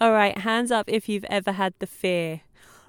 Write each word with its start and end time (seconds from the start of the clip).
All 0.00 0.12
right, 0.12 0.38
hands 0.38 0.70
up 0.70 0.88
if 0.88 1.08
you've 1.08 1.24
ever 1.24 1.52
had 1.52 1.74
the 1.80 1.86
fear 1.86 2.42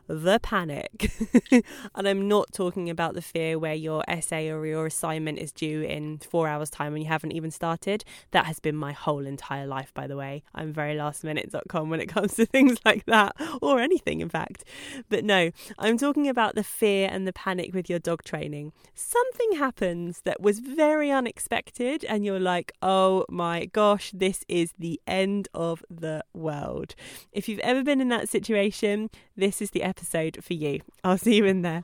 the 0.09 0.39
panic. 0.41 1.11
and 1.95 2.07
I'm 2.07 2.27
not 2.27 2.51
talking 2.51 2.89
about 2.89 3.13
the 3.13 3.21
fear 3.21 3.59
where 3.59 3.75
your 3.75 4.03
essay 4.07 4.49
or 4.49 4.65
your 4.65 4.87
assignment 4.87 5.37
is 5.37 5.51
due 5.51 5.83
in 5.83 6.17
four 6.17 6.47
hours' 6.47 6.71
time 6.71 6.95
and 6.95 7.03
you 7.03 7.07
haven't 7.07 7.31
even 7.31 7.51
started. 7.51 8.03
That 8.31 8.47
has 8.47 8.59
been 8.59 8.75
my 8.75 8.91
whole 8.91 9.25
entire 9.25 9.67
life, 9.67 9.93
by 9.93 10.07
the 10.07 10.17
way. 10.17 10.43
I'm 10.55 10.73
very 10.73 10.95
lastminute.com 10.95 11.89
when 11.89 12.01
it 12.01 12.07
comes 12.07 12.33
to 12.35 12.45
things 12.47 12.79
like 12.83 13.05
that, 13.05 13.35
or 13.61 13.79
anything, 13.79 14.19
in 14.19 14.29
fact. 14.29 14.65
But 15.09 15.23
no, 15.23 15.51
I'm 15.77 15.97
talking 15.97 16.27
about 16.27 16.55
the 16.55 16.63
fear 16.63 17.07
and 17.11 17.27
the 17.27 17.33
panic 17.33 17.73
with 17.73 17.87
your 17.87 17.99
dog 17.99 18.23
training. 18.23 18.73
Something 18.95 19.57
happens 19.57 20.21
that 20.21 20.41
was 20.41 20.59
very 20.59 21.11
unexpected, 21.11 22.03
and 22.05 22.25
you're 22.25 22.39
like, 22.39 22.71
oh 22.81 23.25
my 23.29 23.65
gosh, 23.65 24.11
this 24.11 24.43
is 24.47 24.73
the 24.79 24.99
end 25.05 25.47
of 25.53 25.85
the 25.87 26.23
world. 26.33 26.95
If 27.31 27.47
you've 27.47 27.59
ever 27.59 27.83
been 27.83 28.01
in 28.01 28.09
that 28.09 28.27
situation, 28.27 29.11
this 29.37 29.61
is 29.61 29.69
the 29.69 29.83
episode 29.83 29.98
for 30.05 30.53
you. 30.53 30.81
I'll 31.03 31.17
see 31.17 31.35
you 31.35 31.45
in 31.45 31.61
there. 31.61 31.83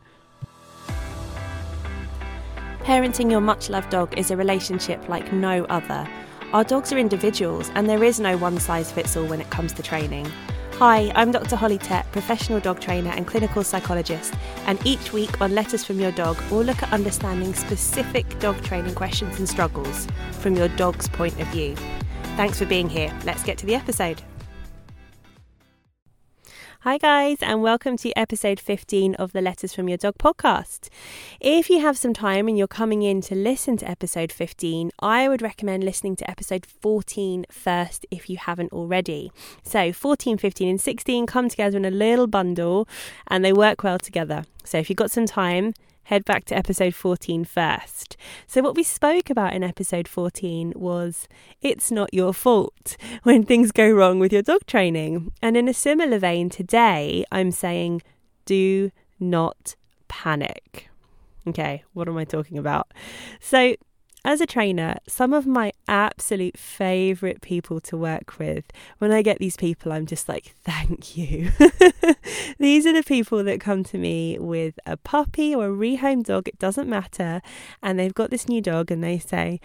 Parenting 2.79 3.31
your 3.31 3.41
much 3.41 3.69
loved 3.69 3.89
dog 3.89 4.17
is 4.17 4.29
a 4.29 4.37
relationship 4.37 5.09
like 5.09 5.33
no 5.33 5.65
other. 5.65 6.07
Our 6.53 6.63
dogs 6.63 6.93
are 6.93 6.97
individuals, 6.97 7.71
and 7.73 7.89
there 7.89 8.03
is 8.03 8.19
no 8.19 8.37
one 8.37 8.59
size 8.59 8.91
fits 8.91 9.17
all 9.17 9.25
when 9.25 9.41
it 9.41 9.49
comes 9.49 9.73
to 9.73 9.81
training. 9.81 10.31
Hi, 10.73 11.11
I'm 11.15 11.31
Dr. 11.31 11.55
Holly 11.55 11.77
Tett, 11.77 12.05
professional 12.11 12.59
dog 12.59 12.79
trainer 12.79 13.09
and 13.11 13.25
clinical 13.25 13.63
psychologist, 13.63 14.33
and 14.67 14.85
each 14.85 15.13
week 15.13 15.41
on 15.41 15.55
Letters 15.55 15.83
from 15.83 15.99
Your 15.99 16.11
Dog, 16.11 16.37
we'll 16.51 16.63
look 16.63 16.83
at 16.83 16.91
understanding 16.91 17.53
specific 17.53 18.37
dog 18.39 18.61
training 18.61 18.93
questions 18.93 19.39
and 19.39 19.47
struggles 19.47 20.05
from 20.33 20.55
your 20.55 20.67
dog's 20.67 21.07
point 21.07 21.39
of 21.39 21.47
view. 21.47 21.75
Thanks 22.35 22.59
for 22.59 22.65
being 22.65 22.89
here. 22.89 23.17
Let's 23.23 23.41
get 23.41 23.57
to 23.59 23.65
the 23.65 23.75
episode. 23.75 24.21
Hi, 26.85 26.99
guys, 26.99 27.37
and 27.41 27.63
welcome 27.63 27.97
to 27.97 28.15
episode 28.15 28.59
15 28.59 29.15
of 29.15 29.33
the 29.33 29.41
Letters 29.41 29.73
from 29.73 29.89
Your 29.89 29.97
Dog 29.97 30.19
podcast. 30.19 30.89
If 31.39 31.67
you 31.67 31.79
have 31.79 31.97
some 31.97 32.13
time 32.13 32.47
and 32.47 32.55
you're 32.55 32.67
coming 32.67 33.01
in 33.01 33.21
to 33.21 33.33
listen 33.33 33.75
to 33.77 33.89
episode 33.89 34.31
15, 34.31 34.91
I 34.99 35.27
would 35.27 35.41
recommend 35.41 35.83
listening 35.83 36.15
to 36.17 36.29
episode 36.29 36.63
14 36.63 37.47
first 37.49 38.05
if 38.11 38.29
you 38.29 38.37
haven't 38.37 38.71
already. 38.71 39.31
So, 39.63 39.91
14, 39.91 40.37
15, 40.37 40.69
and 40.69 40.79
16 40.79 41.25
come 41.25 41.49
together 41.49 41.75
in 41.75 41.85
a 41.85 41.89
little 41.89 42.27
bundle 42.27 42.87
and 43.25 43.43
they 43.43 43.51
work 43.51 43.83
well 43.83 43.97
together. 43.97 44.43
So, 44.63 44.77
if 44.77 44.87
you've 44.87 44.97
got 44.97 45.09
some 45.09 45.25
time, 45.25 45.73
head 46.05 46.25
back 46.25 46.45
to 46.45 46.57
episode 46.57 46.95
14 46.95 47.45
first. 47.45 48.17
So, 48.47 48.61
what 48.61 48.75
we 48.75 48.83
spoke 48.83 49.29
about 49.29 49.53
in 49.53 49.63
episode 49.63 50.07
14 50.07 50.73
was 50.75 51.27
it's 51.61 51.91
not 51.91 52.13
your 52.13 52.33
fault 52.33 52.97
when 53.23 53.43
things 53.43 53.71
go 53.71 53.89
wrong 53.89 54.19
with 54.19 54.33
your 54.33 54.41
dog 54.41 54.65
training. 54.65 55.31
And 55.41 55.55
in 55.57 55.67
a 55.67 55.73
similar 55.73 56.17
vein, 56.17 56.49
today 56.49 57.25
I'm 57.31 57.51
saying 57.51 58.01
do 58.45 58.91
not 59.19 59.75
panic. 60.07 60.89
Okay, 61.47 61.83
what 61.93 62.07
am 62.07 62.17
I 62.17 62.25
talking 62.25 62.57
about? 62.57 62.91
So, 63.39 63.75
as 64.25 64.41
a 64.41 64.47
trainer, 64.47 64.97
some 65.07 65.33
of 65.33 65.45
my 65.45 65.71
absolute 65.87 66.57
favorite 66.57 67.41
people 67.41 67.79
to 67.81 67.95
work 67.95 68.39
with, 68.39 68.65
when 68.97 69.11
I 69.11 69.21
get 69.21 69.37
these 69.37 69.55
people, 69.55 69.93
I'm 69.93 70.07
just 70.07 70.27
like, 70.27 70.55
thank 70.63 71.15
you. 71.15 71.51
these 72.57 72.87
are 72.87 72.93
the 72.93 73.03
people 73.05 73.43
that 73.43 73.61
come 73.61 73.83
to 73.83 73.99
me 73.99 74.39
with 74.39 74.79
a 74.87 74.97
puppy 74.97 75.53
or 75.53 75.67
a 75.67 75.69
rehomed 75.69 76.25
dog, 76.25 76.47
it 76.47 76.57
doesn't 76.57 76.89
matter. 76.89 77.41
And 77.83 77.99
they've 77.99 78.13
got 78.13 78.31
this 78.31 78.49
new 78.49 78.61
dog 78.61 78.89
and 78.89 79.03
they 79.03 79.19
say, 79.19 79.61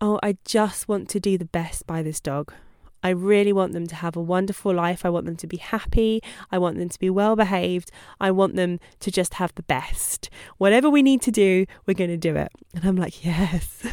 Oh, 0.00 0.18
I 0.22 0.38
just 0.44 0.88
want 0.88 1.08
to 1.10 1.20
do 1.20 1.36
the 1.36 1.44
best 1.44 1.86
by 1.86 2.02
this 2.02 2.20
dog. 2.20 2.54
I 3.02 3.10
really 3.10 3.52
want 3.52 3.72
them 3.72 3.86
to 3.86 3.94
have 3.94 4.16
a 4.16 4.20
wonderful 4.20 4.74
life. 4.74 5.04
I 5.04 5.10
want 5.10 5.26
them 5.26 5.36
to 5.36 5.46
be 5.46 5.56
happy. 5.56 6.22
I 6.50 6.58
want 6.58 6.78
them 6.78 6.88
to 6.88 6.98
be 6.98 7.10
well 7.10 7.36
behaved. 7.36 7.90
I 8.20 8.30
want 8.30 8.56
them 8.56 8.78
to 9.00 9.10
just 9.10 9.34
have 9.34 9.54
the 9.54 9.62
best. 9.62 10.30
Whatever 10.58 10.90
we 10.90 11.02
need 11.02 11.22
to 11.22 11.30
do, 11.30 11.66
we're 11.86 11.94
going 11.94 12.10
to 12.10 12.16
do 12.16 12.36
it. 12.36 12.52
And 12.74 12.84
I'm 12.84 12.96
like, 12.96 13.24
yes, 13.24 13.86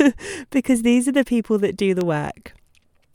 because 0.50 0.82
these 0.82 1.08
are 1.08 1.12
the 1.12 1.24
people 1.24 1.58
that 1.58 1.76
do 1.76 1.94
the 1.94 2.04
work. 2.04 2.54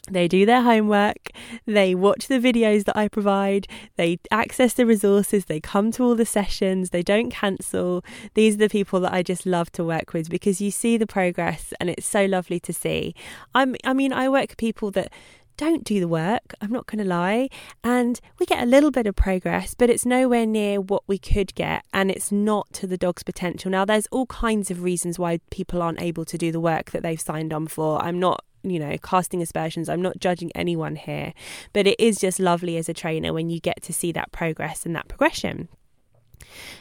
They 0.10 0.28
do 0.28 0.46
their 0.46 0.62
homework, 0.62 1.32
they 1.66 1.94
watch 1.94 2.28
the 2.28 2.40
videos 2.40 2.86
that 2.86 2.96
I 2.96 3.10
provide, 3.10 3.68
they 3.98 4.20
access 4.32 4.74
the 4.74 4.86
resources, 4.86 5.46
they 5.46 5.60
come 5.60 5.92
to 5.92 6.04
all 6.04 6.16
the 6.16 6.26
sessions, 6.26 6.92
they 6.92 7.04
don't 7.04 7.30
cancel. 7.30 8.04
These 8.34 8.56
are 8.56 8.60
the 8.60 8.70
people 8.70 9.02
that 9.02 9.14
I 9.14 9.22
just 9.22 9.46
love 9.46 9.72
to 9.74 9.84
work 9.84 10.14
with 10.14 10.30
because 10.30 10.62
you 10.62 10.72
see 10.72 10.96
the 10.98 11.08
progress 11.08 11.74
and 11.80 11.90
it's 11.90 12.08
so 12.08 12.26
lovely 12.26 12.60
to 12.62 12.72
see. 12.72 13.16
I'm, 13.54 13.76
I 13.84 13.94
mean, 13.94 14.14
I 14.14 14.30
work 14.30 14.50
with 14.50 14.58
people 14.58 14.92
that 14.92 15.12
don't 15.58 15.84
do 15.84 16.00
the 16.00 16.08
work, 16.08 16.54
I'm 16.62 16.72
not 16.72 16.86
going 16.86 17.00
to 17.00 17.10
lie. 17.10 17.50
And 17.84 18.20
we 18.40 18.46
get 18.46 18.64
a 18.64 18.66
little 18.66 18.92
bit 18.92 19.08
of 19.08 19.16
progress, 19.16 19.74
but 19.74 19.90
it's 19.90 20.06
nowhere 20.06 20.46
near 20.46 20.80
what 20.80 21.04
we 21.08 21.18
could 21.18 21.54
get. 21.56 21.84
And 21.94 22.10
it's 22.10 22.32
not 22.32 22.72
to 22.74 22.88
the 22.88 22.98
dog's 22.98 23.24
potential. 23.24 23.72
Now, 23.72 23.86
there's 23.86 24.08
all 24.12 24.28
kinds 24.28 24.72
of 24.72 24.84
reasons 24.84 25.20
why 25.20 25.40
people 25.50 25.82
aren't 25.82 26.02
able 26.02 26.26
to 26.26 26.38
do 26.38 26.52
the 26.52 26.60
work 26.60 26.92
that 26.92 27.04
they've 27.04 27.20
signed 27.20 27.54
on 27.54 27.68
for. 27.68 28.02
I'm 28.02 28.20
not 28.20 28.44
you 28.64 28.80
know, 28.80 28.98
casting 29.02 29.42
aspersions. 29.42 29.88
I'm 29.88 30.02
not 30.02 30.20
judging 30.20 30.52
anyone 30.54 30.96
here, 30.96 31.34
but 31.74 31.88
it 31.88 32.00
is 32.00 32.20
just 32.20 32.40
lovely 32.40 32.76
as 32.78 32.90
a 32.90 32.94
trainer 32.94 33.32
when 33.32 33.50
you 33.50 33.60
get 33.60 33.82
to 33.84 33.94
see 33.94 34.12
that 34.12 34.32
progress 34.32 34.86
and 34.86 34.96
that 34.96 35.08
progression. 35.08 35.70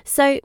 So, 0.04 0.40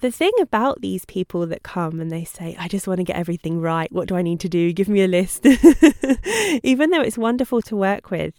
the 0.00 0.10
thing 0.10 0.32
about 0.40 0.80
these 0.80 1.04
people 1.04 1.46
that 1.46 1.62
come 1.62 2.00
and 2.00 2.10
they 2.10 2.24
say, 2.24 2.56
I 2.58 2.68
just 2.68 2.86
want 2.86 2.98
to 2.98 3.04
get 3.04 3.16
everything 3.16 3.60
right. 3.60 3.90
What 3.90 4.08
do 4.08 4.16
I 4.16 4.22
need 4.22 4.40
to 4.40 4.48
do? 4.48 4.72
Give 4.72 4.88
me 4.88 5.02
a 5.02 5.08
list. 5.08 5.44
Even 6.62 6.90
though 6.90 7.00
it's 7.00 7.18
wonderful 7.18 7.62
to 7.62 7.76
work 7.76 8.10
with, 8.10 8.34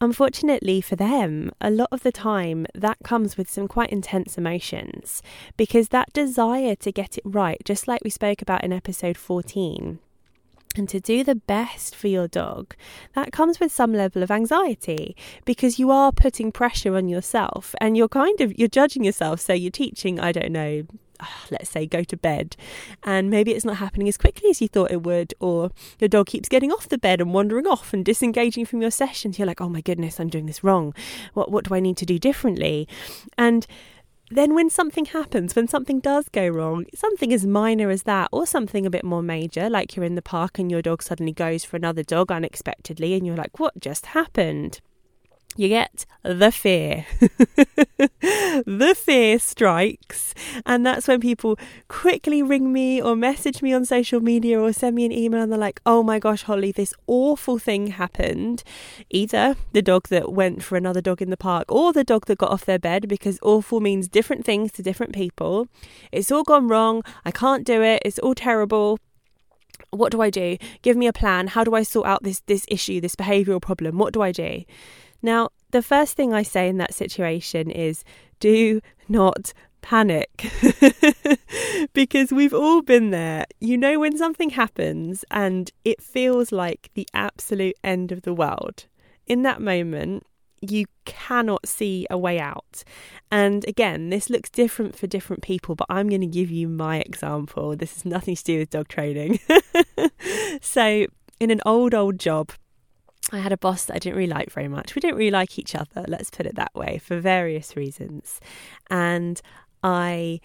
unfortunately 0.00 0.80
for 0.80 0.96
them, 0.96 1.52
a 1.60 1.70
lot 1.70 1.88
of 1.92 2.02
the 2.02 2.12
time 2.12 2.66
that 2.74 2.98
comes 3.04 3.36
with 3.36 3.48
some 3.48 3.68
quite 3.68 3.90
intense 3.90 4.36
emotions 4.36 5.22
because 5.56 5.88
that 5.88 6.12
desire 6.12 6.74
to 6.76 6.90
get 6.90 7.16
it 7.16 7.24
right, 7.24 7.60
just 7.64 7.86
like 7.86 8.02
we 8.02 8.10
spoke 8.10 8.42
about 8.42 8.64
in 8.64 8.72
episode 8.72 9.16
14, 9.16 10.00
and 10.78 10.88
to 10.88 11.00
do 11.00 11.24
the 11.24 11.34
best 11.34 11.94
for 11.94 12.08
your 12.08 12.28
dog, 12.28 12.74
that 13.14 13.32
comes 13.32 13.60
with 13.60 13.72
some 13.72 13.92
level 13.92 14.22
of 14.22 14.30
anxiety 14.30 15.16
because 15.44 15.78
you 15.78 15.90
are 15.90 16.12
putting 16.12 16.52
pressure 16.52 16.96
on 16.96 17.08
yourself 17.08 17.74
and 17.80 17.96
you're 17.96 18.08
kind 18.08 18.40
of 18.40 18.58
you're 18.58 18.68
judging 18.68 19.04
yourself. 19.04 19.40
So 19.40 19.52
you're 19.52 19.70
teaching, 19.70 20.20
I 20.20 20.32
don't 20.32 20.52
know, 20.52 20.84
ah, 21.20 21.44
let's 21.50 21.70
say 21.70 21.86
go 21.86 22.02
to 22.04 22.16
bed 22.16 22.56
and 23.02 23.30
maybe 23.30 23.52
it's 23.52 23.64
not 23.64 23.76
happening 23.76 24.08
as 24.08 24.16
quickly 24.16 24.50
as 24.50 24.60
you 24.60 24.68
thought 24.68 24.90
it 24.90 25.02
would 25.02 25.34
or 25.40 25.70
your 25.98 26.08
dog 26.08 26.26
keeps 26.26 26.48
getting 26.48 26.72
off 26.72 26.88
the 26.88 26.98
bed 26.98 27.20
and 27.20 27.34
wandering 27.34 27.66
off 27.66 27.92
and 27.92 28.04
disengaging 28.04 28.64
from 28.64 28.80
your 28.80 28.90
sessions. 28.90 29.38
You're 29.38 29.46
like 29.46 29.60
oh 29.60 29.68
my 29.68 29.80
goodness 29.80 30.20
i'm 30.20 30.28
doing 30.28 30.46
this 30.46 30.64
wrong. 30.64 30.94
What 31.34 31.50
what 31.50 31.64
do 31.64 31.74
i 31.74 31.80
need 31.80 31.96
to 31.98 32.06
do 32.06 32.18
differently? 32.18 32.88
And 33.36 33.66
then 34.30 34.54
when 34.54 34.68
something 34.68 35.06
happens, 35.06 35.56
when 35.56 35.68
something 35.68 36.00
does 36.00 36.28
go 36.28 36.48
wrong, 36.48 36.84
something 36.94 37.32
as 37.32 37.46
minor 37.46 37.90
as 37.90 38.02
that, 38.02 38.28
or 38.32 38.46
something 38.46 38.84
a 38.84 38.90
bit 38.90 39.04
more 39.04 39.22
major, 39.22 39.70
like 39.70 39.96
you're 39.96 40.04
in 40.04 40.14
the 40.16 40.22
park 40.22 40.58
and 40.58 40.70
your 40.70 40.82
dog 40.82 41.02
suddenly 41.02 41.32
goes 41.32 41.64
for 41.64 41.76
another 41.76 42.02
dog 42.02 42.30
unexpectedly, 42.30 43.14
and 43.14 43.26
you're 43.26 43.36
like, 43.36 43.58
what 43.58 43.78
just 43.80 44.06
happened? 44.06 44.80
You 45.56 45.68
get 45.68 46.06
the 46.22 46.52
fear. 46.52 47.04
the 47.20 48.94
fear 48.96 49.38
strikes. 49.38 50.34
And 50.64 50.86
that's 50.86 51.08
when 51.08 51.20
people 51.20 51.58
quickly 51.88 52.42
ring 52.42 52.72
me 52.72 53.02
or 53.02 53.16
message 53.16 53.60
me 53.60 53.72
on 53.72 53.84
social 53.84 54.20
media 54.20 54.60
or 54.60 54.72
send 54.72 54.94
me 54.94 55.04
an 55.04 55.12
email 55.12 55.42
and 55.42 55.50
they're 55.50 55.58
like, 55.58 55.80
oh 55.84 56.02
my 56.02 56.18
gosh, 56.18 56.44
Holly, 56.44 56.70
this 56.70 56.94
awful 57.06 57.58
thing 57.58 57.88
happened. 57.88 58.62
Either 59.10 59.56
the 59.72 59.82
dog 59.82 60.08
that 60.08 60.32
went 60.32 60.62
for 60.62 60.76
another 60.76 61.00
dog 61.00 61.20
in 61.20 61.30
the 61.30 61.36
park 61.36 61.64
or 61.72 61.92
the 61.92 62.04
dog 62.04 62.26
that 62.26 62.38
got 62.38 62.50
off 62.50 62.64
their 62.64 62.78
bed 62.78 63.08
because 63.08 63.38
awful 63.42 63.80
means 63.80 64.06
different 64.06 64.44
things 64.44 64.70
to 64.72 64.82
different 64.82 65.12
people. 65.12 65.66
It's 66.12 66.30
all 66.30 66.44
gone 66.44 66.68
wrong. 66.68 67.02
I 67.24 67.32
can't 67.32 67.66
do 67.66 67.82
it. 67.82 68.02
It's 68.04 68.18
all 68.20 68.34
terrible 68.34 68.98
what 69.90 70.12
do 70.12 70.20
I 70.20 70.28
do? 70.28 70.58
Give 70.82 70.96
me 70.96 71.06
a 71.06 71.12
plan. 71.12 71.46
How 71.46 71.64
do 71.64 71.74
I 71.74 71.82
sort 71.82 72.06
out 72.06 72.22
this 72.22 72.40
this 72.40 72.66
issue, 72.68 73.00
this 73.00 73.16
behavioral 73.16 73.62
problem? 73.62 73.96
What 73.96 74.12
do 74.12 74.20
I 74.20 74.32
do? 74.32 74.64
Now, 75.22 75.50
the 75.70 75.82
first 75.82 76.16
thing 76.16 76.32
I 76.32 76.42
say 76.42 76.68
in 76.68 76.78
that 76.78 76.94
situation 76.94 77.70
is 77.70 78.04
do 78.40 78.80
not 79.08 79.52
panic 79.80 80.50
because 81.92 82.32
we've 82.32 82.54
all 82.54 82.82
been 82.82 83.10
there. 83.10 83.46
You 83.60 83.76
know, 83.76 83.98
when 83.98 84.16
something 84.16 84.50
happens 84.50 85.24
and 85.30 85.70
it 85.84 86.02
feels 86.02 86.52
like 86.52 86.90
the 86.94 87.08
absolute 87.14 87.76
end 87.82 88.12
of 88.12 88.22
the 88.22 88.34
world, 88.34 88.86
in 89.26 89.42
that 89.42 89.60
moment, 89.60 90.24
you 90.60 90.86
cannot 91.04 91.68
see 91.68 92.06
a 92.10 92.18
way 92.18 92.40
out. 92.40 92.82
And 93.30 93.66
again, 93.68 94.10
this 94.10 94.28
looks 94.28 94.50
different 94.50 94.96
for 94.96 95.06
different 95.06 95.42
people, 95.42 95.74
but 95.74 95.86
I'm 95.88 96.08
going 96.08 96.20
to 96.20 96.26
give 96.26 96.50
you 96.50 96.68
my 96.68 96.98
example. 96.98 97.76
This 97.76 97.94
has 97.94 98.04
nothing 98.04 98.34
to 98.34 98.44
do 98.44 98.58
with 98.58 98.70
dog 98.70 98.88
training. 98.88 99.38
so, 100.60 101.06
in 101.38 101.50
an 101.50 101.60
old, 101.64 101.94
old 101.94 102.18
job, 102.18 102.50
I 103.32 103.38
had 103.38 103.52
a 103.52 103.58
boss 103.58 103.84
that 103.86 103.96
I 103.96 103.98
didn't 103.98 104.16
really 104.16 104.30
like 104.30 104.50
very 104.50 104.68
much. 104.68 104.94
We 104.94 105.00
didn't 105.00 105.16
really 105.16 105.30
like 105.30 105.58
each 105.58 105.74
other, 105.74 106.04
let's 106.08 106.30
put 106.30 106.46
it 106.46 106.56
that 106.56 106.74
way, 106.74 106.98
for 106.98 107.18
various 107.18 107.76
reasons. 107.76 108.40
And 108.90 109.40
I 109.82 110.40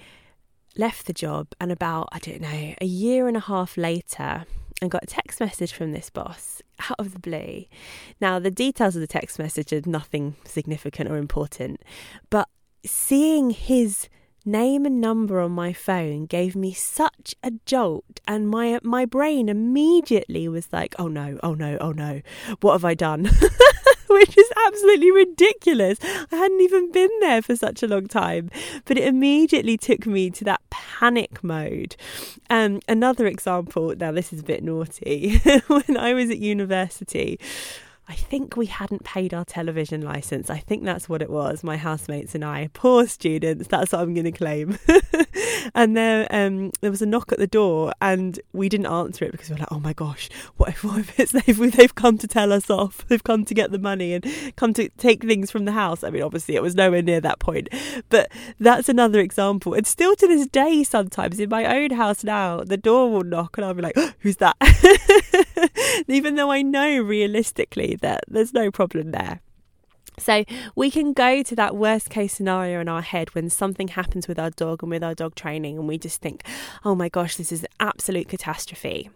left 0.75 1.06
the 1.06 1.13
job, 1.13 1.47
and 1.62 1.71
about, 1.71 2.09
I 2.12 2.19
don't 2.19 2.41
know, 2.41 2.74
a 2.81 2.85
year 2.85 3.27
and 3.27 3.38
a 3.38 3.41
half 3.41 3.77
later, 3.77 4.45
and 4.81 4.91
got 4.91 5.03
a 5.03 5.07
text 5.07 5.39
message 5.39 5.71
from 5.71 5.91
this 5.91 6.09
boss 6.09 6.62
out 6.89 7.00
of 7.00 7.13
the 7.13 7.19
blue. 7.19 7.65
Now, 8.19 8.39
the 8.39 8.51
details 8.51 8.95
of 8.95 9.01
the 9.01 9.07
text 9.07 9.39
message 9.39 9.71
are 9.71 9.81
nothing 9.85 10.35
significant 10.45 11.09
or 11.09 11.18
important, 11.18 11.81
but 12.30 12.50
seeing 12.85 13.51
his 13.51 14.09
name 14.45 14.86
and 14.86 15.00
number 15.00 15.40
on 15.40 15.51
my 15.51 15.74
phone 15.74 16.25
gave 16.25 16.56
me 16.56 16.74
such 16.74 17.36
a 17.44 17.51
jolt 17.66 18.19
and 18.28 18.50
my 18.50 18.80
my 18.84 19.06
brain 19.06 19.50
immediately 19.50 20.48
was 20.48 20.68
like 20.72 20.95
oh 21.00 21.07
no 21.07 21.40
oh 21.44 21.54
no 21.54 21.78
oh 21.80 21.92
no. 21.92 22.22
What 22.62 22.74
have 22.74 22.86
i 22.86 22.94
done? 22.94 23.25
Which 24.10 24.38
is 24.38 24.51
absolutely 24.68 25.12
ridiculous. 25.12 25.98
I 26.04 26.36
hadn't 26.36 26.62
even 26.62 26.92
been 26.92 27.10
there 27.19 27.42
for 27.42 27.56
such 27.56 27.81
a 27.81 27.88
long 27.88 28.07
time. 28.07 28.51
But 28.86 29.00
it 29.00 29.07
immediately 29.07 29.75
took 29.75 30.06
me 30.06 30.30
to 30.30 30.44
that 30.44 30.62
panic 30.69 31.44
mode. 31.44 31.95
Um 32.50 32.80
another 32.88 33.25
example 33.25 33.94
now 33.98 34.12
this 34.12 34.31
is 34.34 34.42
a 34.42 34.44
bit 34.44 34.63
naughty 34.63 35.38
when 35.68 35.98
i 35.98 36.13
was 36.13 36.30
at 36.30 36.40
university 36.40 37.40
I 38.08 38.16
think 38.16 38.58
we 38.58 38.66
hadn't 38.66 39.06
paid 39.06 39.34
our 39.34 39.46
television 39.46 40.02
license. 40.02 40.50
I 40.50 40.58
think 40.58 40.84
that's 40.84 41.08
what 41.08 41.22
it 41.22 41.30
was. 41.30 41.64
My 41.64 41.78
housemates 41.78 42.36
and 42.36 42.44
I, 42.44 42.70
poor 42.74 43.08
students. 43.08 43.68
That's 43.68 43.94
what 43.94 44.02
I'm 44.02 44.14
going 44.14 44.26
to 44.26 44.32
claim. 44.32 44.78
and 45.74 45.96
there, 45.96 46.28
um, 46.30 46.72
there 46.82 46.92
was 46.92 47.02
a 47.02 47.06
knock 47.06 47.32
at 47.32 47.40
the 47.40 47.48
door, 47.48 47.94
and 48.02 48.40
we 48.52 48.68
didn't 48.68 48.88
answer 48.88 49.24
it 49.24 49.32
because 49.32 49.50
we 49.50 49.54
were 49.54 49.60
like, 49.60 49.72
"Oh 49.72 49.80
my 49.80 49.94
gosh, 49.94 50.30
what 50.58 50.70
if, 50.70 50.84
what 50.84 51.00
if 51.00 51.18
it's 51.18 51.32
they've, 51.46 51.72
they've 51.72 51.96
come 51.96 52.18
to 52.18 52.28
tell 52.28 52.52
us 52.52 52.70
off? 52.70 53.08
They've 53.08 53.24
come 53.24 53.46
to 53.46 53.54
get 53.54 53.72
the 53.72 53.80
money 53.80 54.14
and 54.14 54.26
come 54.58 54.74
to 54.74 54.90
take 54.98 55.24
things 55.24 55.50
from 55.50 55.64
the 55.64 55.72
house." 55.72 56.04
I 56.04 56.10
mean, 56.10 56.24
obviously, 56.24 56.56
it 56.56 56.62
was 56.62 56.76
nowhere 56.76 57.02
near 57.02 57.22
that 57.22 57.40
point, 57.40 57.70
but 58.10 58.30
that's 58.60 58.90
another 58.90 59.22
example. 59.22 59.74
And 59.74 59.88
still 59.88 60.16
to 60.18 60.28
this 60.28 60.48
day, 60.48 60.84
sometimes 60.84 61.40
in 61.40 61.50
my 61.50 61.66
own 61.66 61.92
house 61.92 62.24
now, 62.24 62.64
the 62.64 62.78
door 62.78 63.10
will 63.10 63.24
knock, 63.24 63.58
and 63.58 63.66
I'll 63.66 63.74
be 63.74 63.82
like, 63.82 63.98
oh, 63.98 64.12
"Who's 64.20 64.38
that?" 64.38 64.58
Even 66.08 66.36
though 66.36 66.52
I 66.52 66.62
know 66.62 67.00
realistically 67.00 67.93
that 67.98 68.24
there's 68.28 68.54
no 68.54 68.72
problem 68.72 69.12
there. 69.12 69.42
So 70.18 70.44
we 70.75 70.92
can 70.92 71.13
go 71.13 71.44
to 71.44 71.56
that 71.56 71.75
worst 71.75 72.10
case 72.10 72.33
scenario 72.33 72.81
in 72.81 72.88
our 72.88 73.01
head 73.01 73.33
when 73.36 73.50
something 73.50 73.89
happens 73.89 74.27
with 74.27 74.39
our 74.39 74.51
dog 74.51 74.83
and 74.83 74.89
with 74.89 75.04
our 75.04 75.15
dog 75.15 75.36
training, 75.36 75.77
and 75.77 75.88
we 75.88 75.98
just 75.98 76.21
think, 76.21 76.44
oh 76.86 76.95
my 76.95 77.10
gosh, 77.10 77.36
this 77.36 77.51
is 77.51 77.63
an 77.63 77.69
absolute 77.80 78.27
catastrophe. 78.27 79.10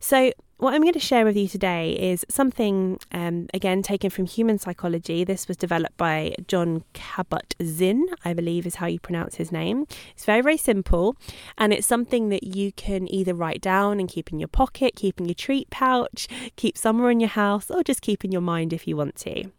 So 0.00 0.32
what 0.58 0.72
I'm 0.72 0.82
going 0.82 0.94
to 0.94 1.00
share 1.00 1.24
with 1.24 1.36
you 1.36 1.48
today 1.48 1.92
is 1.92 2.24
something, 2.28 2.98
um, 3.10 3.48
again, 3.52 3.82
taken 3.82 4.08
from 4.08 4.26
human 4.26 4.58
psychology. 4.58 5.24
This 5.24 5.48
was 5.48 5.56
developed 5.56 5.96
by 5.96 6.36
Jon 6.46 6.84
Kabat-Zinn, 6.94 8.06
I 8.24 8.32
believe 8.32 8.64
is 8.64 8.76
how 8.76 8.86
you 8.86 9.00
pronounce 9.00 9.34
his 9.34 9.50
name. 9.50 9.86
It's 10.12 10.24
very, 10.24 10.40
very 10.40 10.56
simple, 10.56 11.16
and 11.58 11.72
it's 11.72 11.86
something 11.86 12.28
that 12.28 12.44
you 12.44 12.70
can 12.72 13.12
either 13.12 13.34
write 13.34 13.60
down 13.60 13.98
and 13.98 14.08
keep 14.08 14.32
in 14.32 14.38
your 14.38 14.48
pocket, 14.48 14.94
keep 14.94 15.18
in 15.18 15.26
your 15.26 15.34
treat 15.34 15.68
pouch, 15.70 16.28
keep 16.54 16.78
somewhere 16.78 17.10
in 17.10 17.18
your 17.18 17.30
house, 17.30 17.70
or 17.70 17.82
just 17.82 18.00
keep 18.00 18.24
in 18.24 18.30
your 18.30 18.40
mind 18.40 18.72
if 18.72 18.86
you 18.86 18.96
want 18.96 19.16
to. 19.16 19.50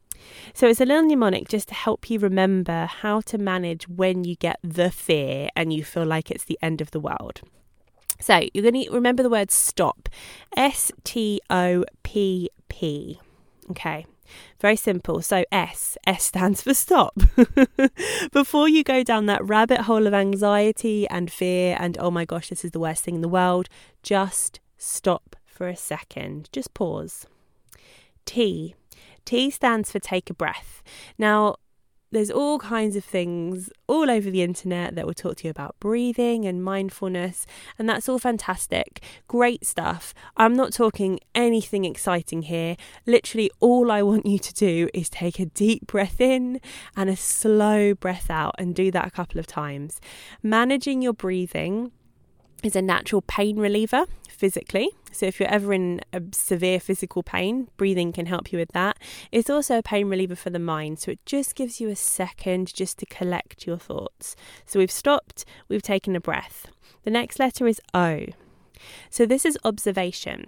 So 0.53 0.67
it's 0.67 0.81
a 0.81 0.85
little 0.85 1.03
mnemonic 1.03 1.47
just 1.47 1.69
to 1.69 1.73
help 1.73 2.09
you 2.09 2.19
remember 2.19 2.85
how 2.85 3.21
to 3.21 3.37
manage 3.37 3.87
when 3.87 4.23
you 4.23 4.35
get 4.35 4.59
the 4.63 4.91
fear 4.91 5.49
and 5.55 5.73
you 5.73 5.83
feel 5.83 6.05
like 6.05 6.31
it's 6.31 6.45
the 6.45 6.59
end 6.61 6.81
of 6.81 6.91
the 6.91 6.99
world. 6.99 7.41
So 8.19 8.47
you're 8.53 8.69
going 8.69 8.85
to 8.85 8.91
remember 8.91 9.23
the 9.23 9.29
word 9.29 9.51
stop. 9.51 10.09
S 10.55 10.91
T 11.03 11.41
O 11.49 11.83
P 12.03 12.49
P. 12.69 13.19
Okay. 13.71 14.05
Very 14.59 14.75
simple. 14.75 15.21
So 15.21 15.43
S, 15.51 15.97
S 16.07 16.23
stands 16.23 16.61
for 16.61 16.73
stop. 16.73 17.15
Before 18.31 18.67
you 18.67 18.83
go 18.83 19.03
down 19.03 19.25
that 19.27 19.45
rabbit 19.45 19.81
hole 19.81 20.07
of 20.07 20.13
anxiety 20.13 21.07
and 21.09 21.31
fear 21.31 21.77
and 21.79 21.97
oh 21.99 22.11
my 22.11 22.25
gosh, 22.25 22.49
this 22.49 22.65
is 22.65 22.71
the 22.71 22.79
worst 22.79 23.03
thing 23.03 23.15
in 23.15 23.21
the 23.21 23.27
world, 23.27 23.69
just 24.01 24.59
stop 24.77 25.35
for 25.45 25.67
a 25.67 25.75
second. 25.75 26.49
Just 26.51 26.73
pause. 26.73 27.27
T. 28.25 28.75
T 29.25 29.49
stands 29.49 29.91
for 29.91 29.99
take 29.99 30.29
a 30.29 30.33
breath. 30.33 30.83
Now, 31.17 31.57
there's 32.11 32.31
all 32.31 32.59
kinds 32.59 32.95
of 32.95 33.03
things 33.03 33.69
all 33.87 34.09
over 34.09 34.31
the 34.31 34.41
internet 34.41 34.95
that 34.95 35.05
will 35.05 35.13
talk 35.13 35.37
to 35.37 35.43
you 35.45 35.49
about 35.49 35.75
breathing 35.81 36.45
and 36.45 36.63
mindfulness, 36.63 37.45
and 37.77 37.89
that's 37.89 38.07
all 38.07 38.19
fantastic. 38.19 39.03
Great 39.27 39.65
stuff. 39.65 40.13
I'm 40.37 40.53
not 40.53 40.71
talking 40.71 41.19
anything 41.33 41.83
exciting 41.83 42.43
here. 42.43 42.77
Literally, 43.05 43.51
all 43.59 43.91
I 43.91 44.01
want 44.01 44.25
you 44.25 44.39
to 44.39 44.53
do 44.53 44.87
is 44.93 45.09
take 45.09 45.39
a 45.39 45.45
deep 45.47 45.87
breath 45.87 46.21
in 46.21 46.61
and 46.95 47.09
a 47.09 47.17
slow 47.17 47.93
breath 47.93 48.29
out, 48.29 48.55
and 48.57 48.73
do 48.73 48.91
that 48.91 49.07
a 49.07 49.11
couple 49.11 49.39
of 49.39 49.47
times. 49.47 49.99
Managing 50.41 51.01
your 51.01 51.13
breathing 51.13 51.91
is 52.65 52.75
a 52.75 52.81
natural 52.81 53.21
pain 53.21 53.57
reliever 53.57 54.05
physically. 54.27 54.89
So, 55.11 55.25
if 55.27 55.39
you're 55.39 55.49
ever 55.49 55.71
in 55.71 56.01
a 56.11 56.21
severe 56.33 56.79
physical 56.79 57.23
pain, 57.23 57.69
breathing 57.77 58.11
can 58.11 58.25
help 58.25 58.51
you 58.51 58.59
with 58.59 58.71
that. 58.73 58.97
It's 59.31 59.49
also 59.49 59.77
a 59.77 59.83
pain 59.83 60.09
reliever 60.09 60.35
for 60.35 60.49
the 60.49 60.59
mind. 60.59 60.99
So, 60.99 61.11
it 61.11 61.25
just 61.25 61.55
gives 61.55 61.79
you 61.79 61.89
a 61.89 61.95
second 61.95 62.73
just 62.73 62.97
to 62.99 63.05
collect 63.05 63.65
your 63.65 63.77
thoughts. 63.77 64.35
So, 64.65 64.79
we've 64.79 64.91
stopped, 64.91 65.45
we've 65.69 65.83
taken 65.83 66.15
a 66.15 66.19
breath. 66.19 66.67
The 67.03 67.11
next 67.11 67.39
letter 67.39 67.67
is 67.67 67.79
O. 67.93 68.25
So, 69.09 69.25
this 69.25 69.45
is 69.45 69.57
observation. 69.63 70.47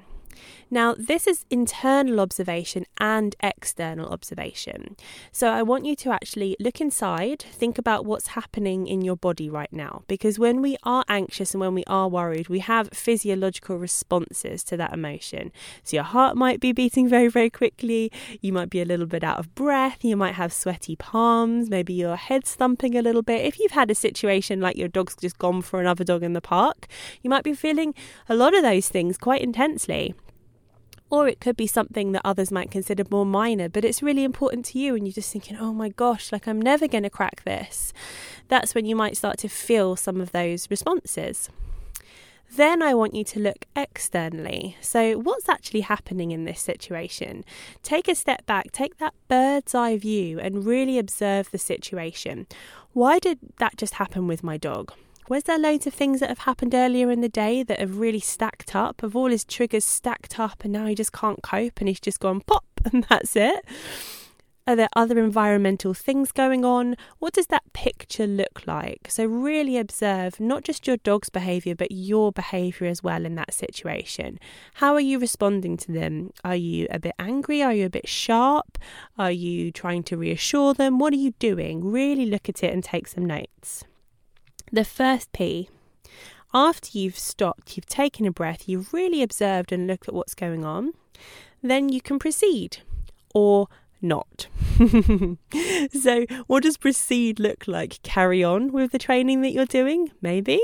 Now, 0.69 0.95
this 0.97 1.27
is 1.27 1.45
internal 1.49 2.19
observation 2.19 2.85
and 2.99 3.35
external 3.39 4.09
observation. 4.09 4.97
So, 5.31 5.49
I 5.49 5.63
want 5.63 5.85
you 5.85 5.95
to 5.97 6.11
actually 6.11 6.57
look 6.59 6.81
inside, 6.81 7.41
think 7.41 7.77
about 7.77 8.05
what's 8.05 8.27
happening 8.27 8.85
in 8.85 9.01
your 9.01 9.15
body 9.15 9.49
right 9.49 9.71
now. 9.71 10.03
Because 10.07 10.37
when 10.37 10.61
we 10.61 10.75
are 10.83 11.05
anxious 11.07 11.53
and 11.53 11.61
when 11.61 11.73
we 11.73 11.85
are 11.87 12.09
worried, 12.09 12.49
we 12.49 12.59
have 12.59 12.89
physiological 12.91 13.77
responses 13.77 14.63
to 14.65 14.75
that 14.75 14.93
emotion. 14.93 15.53
So, 15.83 15.95
your 15.97 16.03
heart 16.03 16.35
might 16.35 16.59
be 16.59 16.73
beating 16.73 17.07
very, 17.07 17.29
very 17.29 17.49
quickly. 17.49 18.11
You 18.41 18.51
might 18.51 18.69
be 18.69 18.81
a 18.81 18.85
little 18.85 19.05
bit 19.05 19.23
out 19.23 19.39
of 19.39 19.55
breath. 19.55 20.03
You 20.03 20.17
might 20.17 20.35
have 20.35 20.51
sweaty 20.51 20.97
palms. 20.97 21.69
Maybe 21.69 21.93
your 21.93 22.17
head's 22.17 22.55
thumping 22.55 22.97
a 22.97 23.01
little 23.01 23.21
bit. 23.23 23.45
If 23.45 23.57
you've 23.57 23.71
had 23.71 23.89
a 23.89 23.95
situation 23.95 24.59
like 24.59 24.75
your 24.75 24.89
dog's 24.89 25.15
just 25.15 25.37
gone 25.37 25.61
for 25.61 25.79
another 25.79 26.03
dog 26.03 26.23
in 26.23 26.33
the 26.33 26.41
park, 26.41 26.87
you 27.21 27.29
might 27.29 27.43
be 27.43 27.53
feeling 27.53 27.93
a 28.27 28.35
lot 28.35 28.53
of 28.53 28.63
those 28.63 28.89
things 28.89 29.17
quite 29.17 29.41
intensely 29.41 30.13
or 31.09 31.27
it 31.27 31.39
could 31.39 31.55
be 31.55 31.67
something 31.67 32.11
that 32.11 32.21
others 32.25 32.51
might 32.51 32.71
consider 32.71 33.03
more 33.09 33.25
minor, 33.25 33.69
but 33.69 33.85
it's 33.85 34.03
really 34.03 34.23
important 34.23 34.65
to 34.65 34.79
you, 34.79 34.95
and 34.95 35.07
you're 35.07 35.13
just 35.13 35.31
thinking, 35.31 35.57
oh 35.57 35.73
my 35.73 35.89
gosh, 35.89 36.31
like 36.31 36.47
I'm 36.47 36.61
never 36.61 36.87
going 36.87 37.03
to 37.03 37.09
crack 37.09 37.43
this. 37.43 37.93
That's 38.47 38.75
when 38.75 38.85
you 38.85 38.95
might 38.95 39.17
start 39.17 39.37
to 39.39 39.49
feel 39.49 39.95
some 39.95 40.19
of 40.19 40.31
those 40.31 40.69
responses. 40.69 41.49
Then 42.55 42.81
I 42.81 42.93
want 42.93 43.13
you 43.13 43.23
to 43.25 43.39
look 43.39 43.65
externally. 43.75 44.77
So, 44.79 45.17
what's 45.17 45.49
actually 45.49 45.81
happening 45.81 46.31
in 46.31 46.45
this 46.45 46.61
situation? 46.61 47.43
Take 47.83 48.07
a 48.07 48.15
step 48.15 48.45
back, 48.45 48.71
take 48.71 48.97
that 48.99 49.13
bird's 49.27 49.75
eye 49.75 49.97
view, 49.97 50.39
and 50.39 50.65
really 50.65 50.97
observe 50.97 51.51
the 51.51 51.57
situation. 51.57 52.47
Why 52.93 53.19
did 53.19 53.39
that 53.57 53.77
just 53.77 53.95
happen 53.95 54.27
with 54.27 54.43
my 54.43 54.55
dog? 54.55 54.93
Was 55.29 55.43
there 55.43 55.59
loads 55.59 55.85
of 55.85 55.93
things 55.93 56.21
that 56.21 56.29
have 56.29 56.39
happened 56.39 56.73
earlier 56.73 57.11
in 57.11 57.19
the 57.19 57.27
day 57.27 57.61
that 57.61 57.81
have 57.81 57.97
really 57.97 58.21
stacked 58.21 58.73
up? 58.73 59.01
Have 59.01 59.13
all 59.13 59.29
his 59.29 59.43
triggers 59.43 59.83
stacked 59.83 60.39
up 60.39 60.63
and 60.63 60.71
now 60.71 60.85
he 60.85 60.95
just 60.95 61.11
can't 61.11 61.43
cope 61.43 61.79
and 61.79 61.89
he's 61.89 61.99
just 61.99 62.21
gone 62.21 62.39
pop 62.39 62.63
and 62.93 63.05
that's 63.09 63.35
it? 63.35 63.65
Are 64.65 64.75
there 64.77 64.87
other 64.95 65.19
environmental 65.19 65.93
things 65.93 66.31
going 66.31 66.63
on? 66.63 66.95
What 67.19 67.33
does 67.33 67.47
that 67.47 67.73
picture 67.73 68.25
look 68.25 68.63
like? 68.65 69.07
So, 69.09 69.25
really 69.25 69.77
observe 69.77 70.39
not 70.39 70.63
just 70.63 70.87
your 70.87 70.97
dog's 70.97 71.29
behaviour, 71.29 71.75
but 71.75 71.91
your 71.91 72.31
behaviour 72.31 72.87
as 72.87 73.03
well 73.03 73.25
in 73.25 73.35
that 73.35 73.53
situation. 73.53 74.39
How 74.75 74.93
are 74.93 75.01
you 75.01 75.19
responding 75.19 75.75
to 75.77 75.91
them? 75.91 76.31
Are 76.45 76.55
you 76.55 76.87
a 76.89 76.99
bit 76.99 77.15
angry? 77.19 77.61
Are 77.61 77.73
you 77.73 77.85
a 77.85 77.89
bit 77.89 78.07
sharp? 78.07 78.77
Are 79.17 79.31
you 79.31 79.71
trying 79.71 80.03
to 80.03 80.17
reassure 80.17 80.73
them? 80.73 80.99
What 80.99 81.11
are 81.11 81.17
you 81.17 81.31
doing? 81.39 81.89
Really 81.89 82.25
look 82.25 82.47
at 82.47 82.63
it 82.63 82.73
and 82.73 82.81
take 82.81 83.07
some 83.07 83.25
notes. 83.25 83.83
The 84.71 84.83
first 84.83 85.31
P. 85.31 85.69
After 86.53 86.97
you've 86.97 87.17
stopped, 87.17 87.77
you've 87.77 87.85
taken 87.85 88.25
a 88.25 88.31
breath, 88.31 88.67
you've 88.67 88.93
really 88.93 89.21
observed 89.21 89.71
and 89.71 89.87
looked 89.87 90.07
at 90.07 90.13
what's 90.13 90.33
going 90.33 90.65
on, 90.65 90.93
then 91.61 91.89
you 91.89 92.01
can 92.01 92.19
proceed 92.19 92.79
or 93.33 93.67
not. 94.01 94.47
so, 95.91 96.25
what 96.47 96.63
does 96.63 96.77
proceed 96.77 97.39
look 97.39 97.67
like? 97.67 98.01
Carry 98.03 98.43
on 98.43 98.71
with 98.71 98.91
the 98.91 98.99
training 98.99 99.41
that 99.41 99.51
you're 99.51 99.65
doing? 99.65 100.11
Maybe. 100.21 100.59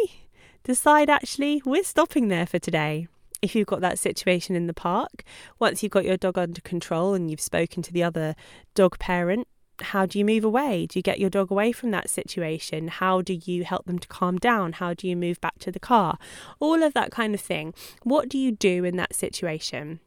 Decide 0.63 1.09
actually, 1.09 1.61
we're 1.65 1.83
stopping 1.83 2.27
there 2.27 2.45
for 2.45 2.59
today. 2.59 3.07
If 3.41 3.55
you've 3.55 3.67
got 3.67 3.81
that 3.81 3.99
situation 3.99 4.55
in 4.55 4.67
the 4.67 4.73
park, 4.73 5.23
once 5.59 5.83
you've 5.83 5.91
got 5.91 6.05
your 6.05 6.17
dog 6.17 6.37
under 6.37 6.61
control 6.61 7.13
and 7.13 7.29
you've 7.29 7.41
spoken 7.41 7.83
to 7.83 7.93
the 7.93 8.03
other 8.03 8.35
dog 8.73 8.99
parent, 8.99 9.47
how 9.81 10.05
do 10.05 10.19
you 10.19 10.25
move 10.25 10.43
away? 10.43 10.85
Do 10.85 10.99
you 10.99 11.03
get 11.03 11.19
your 11.19 11.29
dog 11.29 11.51
away 11.51 11.71
from 11.71 11.91
that 11.91 12.09
situation? 12.09 12.87
How 12.87 13.21
do 13.21 13.33
you 13.33 13.63
help 13.63 13.85
them 13.85 13.99
to 13.99 14.07
calm 14.07 14.37
down? 14.37 14.73
How 14.73 14.93
do 14.93 15.07
you 15.07 15.15
move 15.15 15.41
back 15.41 15.59
to 15.59 15.71
the 15.71 15.79
car? 15.79 16.17
All 16.59 16.83
of 16.83 16.93
that 16.93 17.11
kind 17.11 17.33
of 17.33 17.41
thing. 17.41 17.73
What 18.03 18.29
do 18.29 18.37
you 18.37 18.51
do 18.51 18.83
in 18.83 18.97
that 18.97 19.15
situation? 19.15 19.99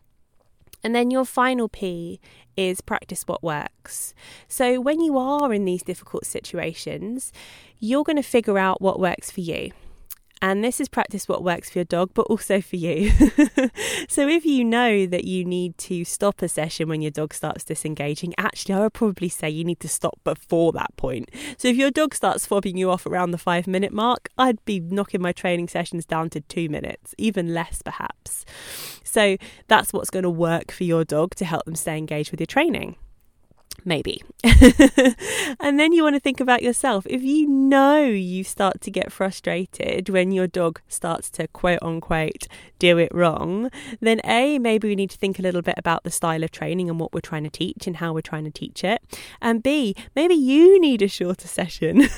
And 0.85 0.95
then 0.95 1.11
your 1.11 1.25
final 1.25 1.69
P 1.69 2.21
is 2.57 2.81
practice 2.81 3.25
what 3.27 3.43
works. 3.43 4.15
So 4.47 4.81
when 4.81 5.01
you 5.01 5.19
are 5.19 5.53
in 5.53 5.65
these 5.65 5.83
difficult 5.83 6.27
situations, 6.27 7.33
you're 7.79 8.05
going 8.05 8.17
to 8.17 8.23
figure 8.23 8.59
out 8.59 8.81
what 8.81 9.01
works 9.01 9.31
for 9.31 9.41
you. 9.41 9.73
And 10.43 10.63
this 10.63 10.81
is 10.81 10.89
practice 10.89 11.29
what 11.29 11.43
works 11.43 11.71
for 11.71 11.79
your 11.79 11.87
dog, 11.87 12.11
but 12.13 12.23
also 12.23 12.61
for 12.61 12.77
you. 12.77 13.11
so, 14.09 14.29
if 14.29 14.45
you 14.45 14.65
know 14.65 15.07
that 15.07 15.25
you 15.25 15.45
need 15.45 15.79
to 15.79 16.05
stop 16.05 16.43
a 16.43 16.49
session 16.49 16.89
when 16.89 17.01
your 17.01 17.11
dog 17.11 17.33
starts 17.33 17.65
disengaging, 17.65 18.35
actually, 18.37 18.75
I 18.75 18.81
would 18.81 18.93
probably 18.93 19.31
say 19.31 19.49
you 19.49 19.65
need 19.65 19.81
to 19.81 19.89
stop 19.89 20.21
before 20.25 20.73
that 20.73 20.95
point. 20.97 21.31
So, 21.57 21.69
if 21.69 21.77
your 21.77 21.91
dog 21.91 22.15
starts 22.15 22.47
fobbing 22.47 22.77
you 22.77 22.91
off 22.91 23.07
around 23.07 23.31
the 23.31 23.39
five 23.39 23.67
minute 23.67 23.93
mark, 23.93 24.29
I'd 24.37 24.63
be 24.67 24.79
knocking 24.79 25.23
my 25.23 25.33
training 25.33 25.69
sessions 25.69 26.05
down 26.05 26.29
to 26.31 26.41
two 26.41 26.69
minutes, 26.69 27.15
even 27.17 27.55
less 27.55 27.81
perhaps. 27.81 28.45
So, 29.05 29.39
that's 29.69 29.93
what's 29.93 30.11
going 30.11 30.25
to 30.25 30.31
work 30.31 30.71
for 30.71 30.85
your 30.85 31.05
dog 31.05 31.35
to 31.37 31.47
help 31.47 31.65
them 31.65 31.77
stay 31.77 31.97
engaged 31.97 32.31
with 32.31 32.41
your 32.41 32.47
training 32.47 32.97
maybe. 33.85 34.23
and 35.61 35.79
then 35.79 35.93
you 35.93 36.03
want 36.03 36.17
to 36.17 36.21
think 36.21 36.41
about 36.41 36.63
yourself. 36.63 37.07
If 37.09 37.23
you 37.23 37.49
know 37.49 38.05
you 38.05 38.45
start 38.45 38.81
to 38.83 38.91
get 38.91 39.13
frustrated 39.13 40.09
when 40.09 40.33
your 40.33 40.47
dog 40.47 40.81
starts 40.89 41.31
to 41.31 41.49
quote 41.49 41.79
unquote 41.83 42.47
do 42.79 42.99
it 42.99 43.15
wrong, 43.15 43.71
then 44.01 44.21
A, 44.25 44.59
maybe 44.59 44.89
we 44.89 44.97
need 44.97 45.11
to 45.11 45.19
think 45.19 45.39
a 45.39 45.43
little 45.43 45.63
bit 45.63 45.77
about 45.79 46.05
the 46.05 46.11
style 46.11 46.43
of 46.43 46.51
training 46.51 46.91
and 46.91 47.01
what 47.01 47.13
we're 47.13 47.21
trying 47.21 47.45
to 47.45 47.51
teach 47.51 47.87
and 47.87 47.97
how 47.97 48.13
we're 48.13 48.21
trying 48.21 48.45
to 48.45 48.51
teach 48.51 48.85
it. 48.85 49.03
And 49.41 49.63
B, 49.63 49.95
maybe 50.15 50.35
you 50.35 50.81
need 50.81 51.03
a 51.03 51.09
shorter 51.09 51.49
session. 51.49 52.09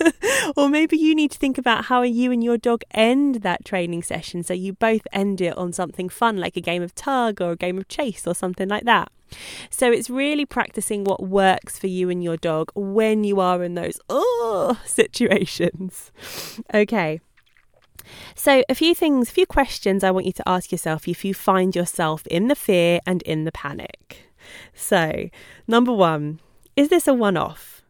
or 0.56 0.68
maybe 0.68 0.96
you 0.96 1.14
need 1.14 1.30
to 1.30 1.38
think 1.38 1.58
about 1.58 1.86
how 1.86 2.02
you 2.02 2.32
and 2.32 2.42
your 2.42 2.58
dog 2.58 2.82
end 2.92 3.36
that 3.36 3.64
training 3.64 4.02
session 4.02 4.42
so 4.42 4.54
you 4.54 4.72
both 4.72 5.06
end 5.12 5.40
it 5.40 5.56
on 5.56 5.72
something 5.72 6.08
fun 6.08 6.36
like 6.36 6.56
a 6.56 6.60
game 6.60 6.82
of 6.82 6.94
tug 6.94 7.40
or 7.40 7.52
a 7.52 7.56
game 7.56 7.78
of 7.78 7.88
chase 7.88 8.26
or 8.26 8.34
something 8.34 8.68
like 8.68 8.84
that. 8.84 9.10
So 9.70 9.90
it's 9.90 10.10
really 10.10 10.44
practicing 10.44 11.04
what 11.04 11.22
works 11.22 11.78
for 11.78 11.86
you 11.86 12.10
and 12.10 12.22
your 12.22 12.36
dog 12.36 12.70
when 12.74 13.24
you 13.24 13.40
are 13.40 13.62
in 13.62 13.74
those 13.74 13.98
oh 14.08 14.78
situations. 14.84 16.10
Okay. 16.74 17.20
So, 18.34 18.62
a 18.68 18.74
few 18.74 18.94
things, 18.94 19.28
a 19.28 19.32
few 19.32 19.46
questions 19.46 20.02
I 20.02 20.10
want 20.10 20.26
you 20.26 20.32
to 20.32 20.48
ask 20.48 20.72
yourself 20.72 21.06
if 21.06 21.24
you 21.24 21.34
find 21.34 21.74
yourself 21.74 22.26
in 22.26 22.48
the 22.48 22.54
fear 22.54 23.00
and 23.06 23.22
in 23.22 23.44
the 23.44 23.52
panic. 23.52 24.30
So, 24.74 25.28
number 25.66 25.92
one, 25.92 26.40
is 26.76 26.88
this 26.88 27.06
a 27.06 27.14
one 27.14 27.36
off? 27.36 27.82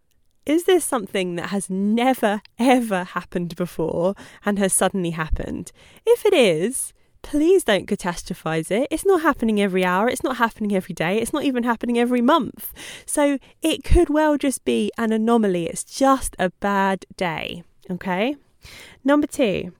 Is 0.44 0.64
this 0.64 0.84
something 0.84 1.36
that 1.36 1.50
has 1.50 1.70
never, 1.70 2.42
ever 2.58 3.04
happened 3.04 3.54
before 3.54 4.14
and 4.44 4.58
has 4.58 4.72
suddenly 4.72 5.10
happened? 5.10 5.70
If 6.04 6.26
it 6.26 6.34
is, 6.34 6.92
please 7.22 7.64
don't 7.64 7.86
catastrophize 7.86 8.70
it. 8.70 8.88
It's 8.90 9.06
not 9.06 9.22
happening 9.22 9.60
every 9.60 9.84
hour, 9.84 10.08
it's 10.08 10.22
not 10.22 10.36
happening 10.36 10.74
every 10.74 10.94
day, 10.94 11.18
it's 11.18 11.32
not 11.32 11.44
even 11.44 11.62
happening 11.62 11.98
every 11.98 12.20
month. 12.20 12.72
So 13.06 13.38
it 13.62 13.84
could 13.84 14.10
well 14.10 14.36
just 14.36 14.64
be 14.64 14.90
an 14.98 15.12
anomaly. 15.12 15.66
It's 15.66 15.84
just 15.84 16.36
a 16.38 16.50
bad 16.60 17.06
day. 17.16 17.64
Okay. 17.90 18.36
Number 19.04 19.26
two, 19.26 19.72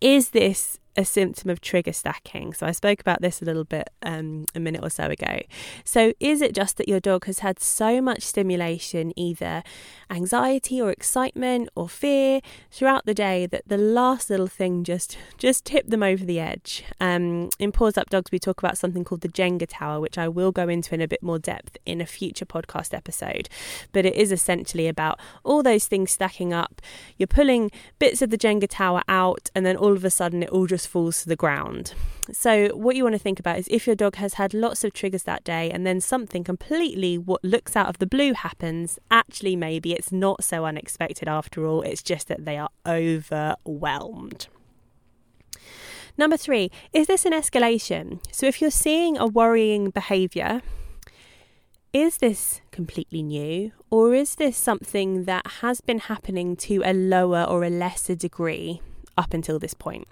is 0.00 0.30
this 0.30 0.79
a 0.96 1.04
symptom 1.04 1.50
of 1.50 1.60
trigger 1.60 1.92
stacking. 1.92 2.52
So 2.52 2.66
I 2.66 2.72
spoke 2.72 3.00
about 3.00 3.22
this 3.22 3.40
a 3.40 3.44
little 3.44 3.64
bit 3.64 3.90
um, 4.02 4.46
a 4.54 4.60
minute 4.60 4.82
or 4.82 4.90
so 4.90 5.04
ago. 5.04 5.40
So 5.84 6.12
is 6.20 6.42
it 6.42 6.54
just 6.54 6.76
that 6.78 6.88
your 6.88 7.00
dog 7.00 7.26
has 7.26 7.40
had 7.40 7.60
so 7.60 8.00
much 8.00 8.22
stimulation, 8.22 9.12
either 9.16 9.62
anxiety 10.10 10.80
or 10.80 10.90
excitement 10.90 11.68
or 11.74 11.88
fear 11.88 12.40
throughout 12.70 13.06
the 13.06 13.14
day 13.14 13.46
that 13.46 13.62
the 13.66 13.78
last 13.78 14.30
little 14.30 14.48
thing 14.48 14.82
just 14.82 15.16
just 15.38 15.64
tipped 15.64 15.90
them 15.90 16.02
over 16.02 16.24
the 16.24 16.40
edge? 16.40 16.84
Um, 17.00 17.50
in 17.58 17.72
Paws 17.72 17.96
Up 17.96 18.10
Dogs, 18.10 18.32
we 18.32 18.38
talk 18.38 18.58
about 18.58 18.76
something 18.76 19.04
called 19.04 19.20
the 19.20 19.28
Jenga 19.28 19.66
Tower, 19.68 20.00
which 20.00 20.18
I 20.18 20.28
will 20.28 20.52
go 20.52 20.68
into 20.68 20.94
in 20.94 21.00
a 21.00 21.08
bit 21.08 21.22
more 21.22 21.38
depth 21.38 21.76
in 21.86 22.00
a 22.00 22.06
future 22.06 22.46
podcast 22.46 22.92
episode. 22.92 23.48
But 23.92 24.04
it 24.04 24.14
is 24.14 24.32
essentially 24.32 24.88
about 24.88 25.20
all 25.44 25.62
those 25.62 25.86
things 25.86 26.10
stacking 26.10 26.52
up. 26.52 26.82
You're 27.16 27.26
pulling 27.26 27.70
bits 27.98 28.22
of 28.22 28.30
the 28.30 28.38
Jenga 28.38 28.66
Tower 28.68 29.02
out, 29.08 29.50
and 29.54 29.64
then 29.64 29.76
all 29.76 29.92
of 29.92 30.04
a 30.04 30.10
sudden 30.10 30.42
it 30.42 30.48
all 30.48 30.66
just 30.66 30.79
falls 30.86 31.22
to 31.22 31.28
the 31.28 31.36
ground. 31.36 31.94
So, 32.32 32.68
what 32.68 32.96
you 32.96 33.02
want 33.02 33.14
to 33.14 33.18
think 33.18 33.40
about 33.40 33.58
is 33.58 33.68
if 33.70 33.86
your 33.86 33.96
dog 33.96 34.16
has 34.16 34.34
had 34.34 34.54
lots 34.54 34.84
of 34.84 34.92
triggers 34.92 35.24
that 35.24 35.44
day 35.44 35.70
and 35.70 35.86
then 35.86 36.00
something 36.00 36.44
completely 36.44 37.18
what 37.18 37.44
looks 37.44 37.74
out 37.76 37.88
of 37.88 37.98
the 37.98 38.06
blue 38.06 38.34
happens, 38.34 38.98
actually, 39.10 39.56
maybe 39.56 39.92
it's 39.92 40.12
not 40.12 40.44
so 40.44 40.64
unexpected 40.64 41.28
after 41.28 41.66
all, 41.66 41.82
it's 41.82 42.02
just 42.02 42.28
that 42.28 42.44
they 42.44 42.56
are 42.56 42.70
overwhelmed. 42.86 44.48
Number 46.16 46.36
three, 46.36 46.70
is 46.92 47.06
this 47.06 47.24
an 47.24 47.32
escalation? 47.32 48.20
So, 48.32 48.46
if 48.46 48.60
you're 48.60 48.70
seeing 48.70 49.18
a 49.18 49.26
worrying 49.26 49.90
behaviour, 49.90 50.62
is 51.92 52.18
this 52.18 52.60
completely 52.70 53.20
new 53.22 53.72
or 53.90 54.14
is 54.14 54.36
this 54.36 54.56
something 54.56 55.24
that 55.24 55.44
has 55.60 55.80
been 55.80 55.98
happening 55.98 56.54
to 56.54 56.82
a 56.84 56.92
lower 56.92 57.42
or 57.42 57.64
a 57.64 57.70
lesser 57.70 58.14
degree 58.14 58.80
up 59.18 59.34
until 59.34 59.58
this 59.58 59.74
point? 59.74 60.06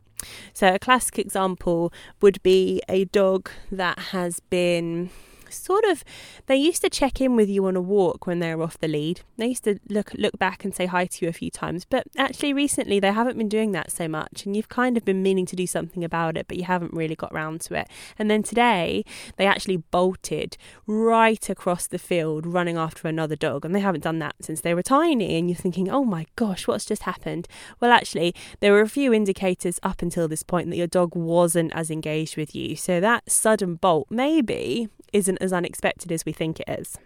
So, 0.53 0.75
a 0.75 0.79
classic 0.79 1.19
example 1.19 1.93
would 2.21 2.43
be 2.43 2.83
a 2.89 3.05
dog 3.07 3.51
that 3.71 3.99
has 3.99 4.41
been 4.41 5.11
sort 5.51 5.85
of 5.85 6.05
they 6.47 6.57
used 6.57 6.83
to 6.83 6.91
check 6.91 7.21
in 7.21 7.37
with 7.37 7.49
you 7.49 7.67
on 7.67 7.77
a 7.77 7.81
walk 7.81 8.27
when 8.27 8.39
they 8.39 8.55
were 8.55 8.65
off 8.65 8.79
the 8.79 8.89
lead. 8.89 9.21
They 9.37 9.49
used 9.49 9.65
to 9.65 9.79
look 9.89 10.13
look 10.15 10.39
back 10.39 10.65
and 10.65 10.75
say 10.75 10.87
hi 10.87 11.07
to 11.07 11.25
you 11.25 11.29
a 11.29 11.33
few 11.33 11.51
times, 11.51 11.85
but 11.85 12.07
actually 12.17 12.53
recently 12.53 13.01
they 13.01 13.13
haven't 13.13 13.39
been 13.39 13.49
doing 13.49 13.73
that 13.73 13.91
so 13.91 14.09
much 14.09 14.45
and 14.45 14.57
you've 14.57 14.69
kind 14.69 14.97
of 14.97 15.05
been 15.05 15.23
meaning 15.23 15.47
to 15.47 15.57
do 15.57 15.67
something 15.67 16.05
about 16.05 16.37
it, 16.37 16.47
but 16.49 16.57
you 16.57 16.65
haven't 16.65 16.93
really 16.93 17.15
got 17.15 17.33
round 17.33 17.61
to 17.63 17.75
it. 17.75 17.89
And 18.19 18.31
then 18.31 18.43
today 18.43 19.05
they 19.37 19.47
actually 19.47 19.79
bolted 19.79 20.57
right 20.87 21.49
across 21.49 21.87
the 21.87 21.99
field 21.99 22.47
running 22.47 22.77
after 22.77 23.09
another 23.09 23.37
dog 23.37 23.65
and 23.65 23.75
they 23.75 23.81
haven't 23.81 24.05
done 24.05 24.19
that 24.21 24.37
since 24.41 24.61
they 24.61 24.75
were 24.75 24.83
tiny 24.83 25.37
and 25.37 25.49
you're 25.49 25.57
thinking, 25.57 25.91
"Oh 25.91 26.05
my 26.05 26.27
gosh, 26.37 26.67
what's 26.67 26.85
just 26.85 27.03
happened?" 27.03 27.49
Well, 27.81 27.93
actually, 27.93 28.35
there 28.61 28.73
were 28.73 28.81
a 28.81 28.89
few 28.89 29.13
indicators 29.13 29.81
up 29.83 30.03
until 30.03 30.29
this 30.29 30.43
point 30.43 30.71
that 30.71 30.77
your 30.77 30.87
dog 30.87 31.15
wasn't 31.15 31.73
as 31.75 31.91
engaged 31.91 32.37
with 32.37 32.55
you. 32.55 32.77
So 32.77 33.01
that 33.01 33.31
sudden 33.31 33.77
bolt 33.77 34.09
maybe 34.11 34.89
isn't 35.13 35.39
as 35.39 35.53
unexpected 35.53 36.13
as 36.13 36.25
we 36.25 36.33
think 36.33 36.61
it 36.61 36.69
is. 36.69 36.99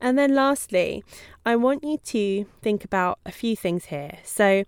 And 0.00 0.18
then 0.18 0.34
lastly, 0.34 1.04
I 1.44 1.56
want 1.56 1.84
you 1.84 1.98
to 1.98 2.46
think 2.62 2.84
about 2.84 3.18
a 3.24 3.32
few 3.32 3.56
things 3.56 3.86
here. 3.86 4.18
So, 4.24 4.64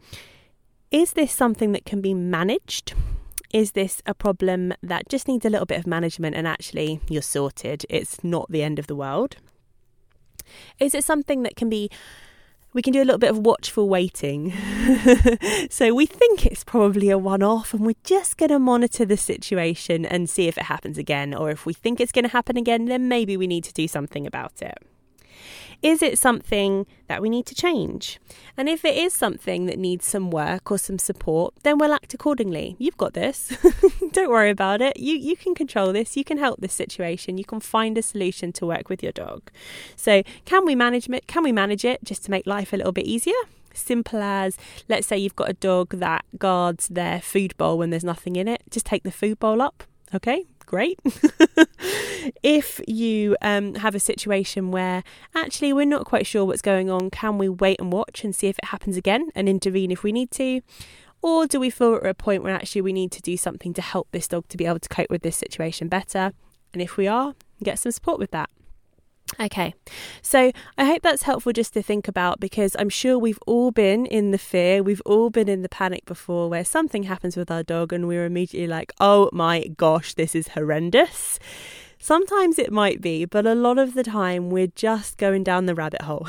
is 0.91 1.13
this 1.13 1.33
something 1.33 1.73
that 1.73 1.85
can 1.85 2.01
be 2.01 2.15
managed? 2.15 2.95
Is 3.53 3.73
this 3.73 4.03
a 4.07 4.15
problem 4.15 4.75
that 4.83 5.09
just 5.09 5.29
needs 5.29 5.45
a 5.45 5.51
little 5.51 5.67
bit 5.67 5.79
of 5.79 5.87
management 5.87 6.35
and 6.35 6.47
actually 6.47 7.01
you're 7.09 7.23
sorted? 7.23 7.85
It's 7.89 8.25
not 8.25 8.51
the 8.51 8.63
end 8.63 8.79
of 8.79 8.87
the 8.87 8.97
world. 8.97 9.37
Is 10.79 10.95
it 10.95 11.05
something 11.05 11.43
that 11.43 11.57
can 11.57 11.69
be 11.69 11.91
we 12.79 12.83
can 12.83 12.93
do 12.93 13.03
a 13.03 13.05
little 13.05 13.19
bit 13.19 13.31
of 13.31 13.39
watchful 13.39 13.89
waiting. 13.89 14.53
so 15.69 15.93
we 15.93 16.07
think 16.07 16.47
it's 16.47 16.63
probably 16.63 17.11
a 17.11 17.19
one 17.19 17.43
off 17.43 17.75
and 17.75 17.85
we're 17.85 17.97
just 18.05 18.37
going 18.37 18.51
to 18.51 18.61
monitor 18.61 19.05
the 19.05 19.17
situation 19.17 20.07
and 20.07 20.31
see 20.31 20.47
if 20.47 20.57
it 20.57 20.63
happens 20.63 20.97
again. 20.97 21.35
Or 21.35 21.51
if 21.51 21.67
we 21.67 21.73
think 21.73 21.99
it's 21.99 22.13
going 22.13 22.27
to 22.27 22.31
happen 22.31 22.57
again, 22.57 22.85
then 22.85 23.09
maybe 23.09 23.37
we 23.37 23.49
need 23.49 23.65
to 23.65 23.73
do 23.73 23.89
something 23.89 24.29
about 24.29 24.63
it. 24.63 24.79
Is 25.83 26.03
it 26.03 26.19
something 26.19 26.87
that 27.07 27.23
we 27.23 27.31
need 27.31 27.47
to 27.47 27.55
change? 27.55 28.19
And 28.57 28.69
if 28.69 28.85
it 28.85 28.97
is 28.97 29.15
something 29.15 29.67
that 29.67 29.79
needs 29.79 30.07
some 30.07 30.31
work 30.31 30.73
or 30.73 30.79
some 30.79 30.99
support, 30.99 31.55
then 31.63 31.79
we'll 31.79 31.93
act 31.93 32.15
accordingly. 32.15 32.75
You've 32.79 32.97
got 32.97 33.15
this. 33.15 33.57
Don't 34.13 34.31
worry 34.31 34.51
about 34.51 34.83
it. 34.83 34.99
You 34.99 35.15
you 35.17 35.37
can 35.37 35.55
control 35.55 35.93
this. 35.93 36.17
You 36.17 36.25
can 36.25 36.39
help 36.39 36.61
this 36.61 36.75
situation. 36.75 37.39
You 37.39 37.45
can 37.45 37.61
find 37.61 37.97
a 37.97 38.03
solution 38.03 38.53
to 38.55 38.67
work 38.67 38.89
with 38.89 39.03
your 39.03 39.13
dog. 39.13 39.51
So, 39.95 40.23
can 40.45 40.65
we 40.67 40.75
manage 40.75 41.09
it? 41.09 41.27
Can 41.29 41.45
we 41.45 41.53
manage 41.53 41.85
it 41.85 42.03
just 42.03 42.25
to 42.25 42.31
make 42.31 42.47
life 42.47 42.73
a 42.73 42.77
little 42.77 42.93
bit 42.93 43.07
easier? 43.07 43.41
simple 43.75 44.21
as 44.21 44.57
let's 44.89 45.07
say 45.07 45.17
you've 45.17 45.37
got 45.37 45.49
a 45.49 45.53
dog 45.53 45.91
that 45.91 46.25
guards 46.37 46.89
their 46.89 47.21
food 47.21 47.57
bowl 47.57 47.79
when 47.79 47.91
there's 47.91 48.03
nothing 48.03 48.35
in 48.35 48.49
it 48.49 48.61
just 48.71 48.85
take 48.85 49.05
the 49.05 49.13
food 49.13 49.39
bowl 49.39 49.63
up 49.63 49.85
okay 50.13 50.45
great. 50.69 51.01
if 52.43 52.81
you 52.87 53.37
um, 53.41 53.75
have 53.77 53.95
a 53.95 53.99
situation 53.99 54.71
where 54.71 55.03
actually 55.35 55.73
we're 55.73 55.87
not 55.87 56.05
quite 56.05 56.27
sure 56.27 56.45
what's 56.45 56.63
going 56.63 56.91
on, 56.91 57.09
can 57.11 57.39
we 57.39 57.49
wait 57.49 57.81
and 57.81 57.91
watch 57.91 58.23
and 58.23 58.37
see 58.37 58.49
if 58.49 58.59
it 58.59 58.67
happens 58.67 58.97
again 58.97 59.31
and 59.35 59.49
intervene 59.49 59.91
if 59.91 60.03
we 60.03 60.13
need 60.13 60.31
to? 60.31 60.61
Or 61.23 61.47
do 61.47 61.59
we 61.59 61.71
feel 61.71 61.95
at 61.95 62.07
a 62.07 62.15
point 62.15 62.43
where 62.43 62.55
actually 62.55 62.83
we 62.83 62.93
need 62.93 63.11
to 63.13 63.23
do 63.23 63.37
something 63.37 63.73
to 63.75 63.83
help 63.83 64.09
this 64.13 64.29
dog 64.29 64.47
to 64.49 64.59
be 64.59 64.67
able 64.67 64.79
to 64.79 64.89
cope 64.89 65.11
with 65.11 65.23
this 65.23 65.37
situation 65.37 65.89
better? 65.89 66.33
And 66.75 66.83
if 66.83 66.99
we 66.99 67.09
are, 67.09 67.35
get 67.65 67.79
some 67.79 67.91
support 67.91 68.19
with 68.19 68.31
that. 68.33 68.51
Okay, 69.41 69.75
so 70.21 70.51
I 70.77 70.85
hope 70.85 71.03
that's 71.03 71.23
helpful 71.23 71.53
just 71.53 71.73
to 71.75 71.83
think 71.83 72.09
about 72.09 72.41
because 72.41 72.75
I'm 72.79 72.89
sure 72.89 73.19
we've 73.19 73.39
all 73.47 73.71
been 73.71 74.05
in 74.07 74.33
the 74.33 74.39
fear, 74.39 74.83
we've 74.83 75.03
all 75.07 75.31
been 75.31 75.49
in 75.49 75.63
the 75.63 75.69
panic 75.69 76.05
before 76.07 76.49
where 76.49 76.65
something 76.65 77.05
happens 77.05 77.37
with 77.37 77.51
our 77.51 77.63
dog 77.63 77.93
and 77.93 78.09
we're 78.09 78.25
immediately 78.25 78.67
like, 78.67 78.93
oh 78.99 79.31
my 79.33 79.67
gosh, 79.77 80.15
this 80.15 80.35
is 80.35 80.49
horrendous. 80.49 81.39
Sometimes 82.01 82.59
it 82.59 82.73
might 82.73 83.01
be, 83.01 83.25
but 83.25 83.47
a 83.47 83.55
lot 83.55 83.79
of 83.79 83.95
the 83.95 84.05
time 84.05 84.51
we're 84.51 84.69
just 84.69 85.19
going 85.19 85.45
down 85.45 85.67
the 85.67 85.75
rabbit 85.75 86.03
hole. 86.03 86.27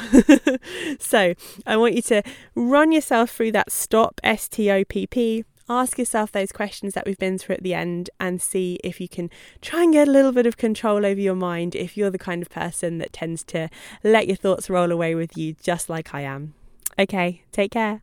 so 0.99 1.33
I 1.65 1.77
want 1.77 1.95
you 1.95 2.01
to 2.03 2.21
run 2.53 2.91
yourself 2.91 3.31
through 3.31 3.53
that 3.53 3.71
stop, 3.71 4.19
S 4.23 4.47
T 4.47 4.69
O 4.69 4.83
P 4.83 5.07
P, 5.07 5.45
ask 5.69 5.97
yourself 5.97 6.31
those 6.31 6.51
questions 6.51 6.93
that 6.93 7.05
we've 7.05 7.17
been 7.17 7.37
through 7.37 7.55
at 7.55 7.63
the 7.63 7.73
end 7.73 8.09
and 8.19 8.41
see 8.41 8.79
if 8.83 8.99
you 8.99 9.07
can 9.07 9.29
try 9.61 9.83
and 9.83 9.93
get 9.93 10.07
a 10.07 10.11
little 10.11 10.31
bit 10.31 10.47
of 10.47 10.57
control 10.57 11.05
over 11.05 11.19
your 11.19 11.35
mind 11.35 11.75
if 11.75 11.95
you're 11.95 12.09
the 12.09 12.17
kind 12.17 12.41
of 12.41 12.49
person 12.49 12.97
that 12.97 13.13
tends 13.13 13.43
to 13.43 13.69
let 14.03 14.27
your 14.27 14.35
thoughts 14.35 14.69
roll 14.69 14.91
away 14.91 15.15
with 15.15 15.37
you, 15.37 15.55
just 15.61 15.89
like 15.89 16.13
I 16.13 16.21
am. 16.21 16.53
Okay, 16.97 17.43
take 17.51 17.71
care. 17.71 18.01